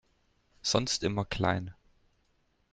[0.63, 1.75] Sonst immer klein!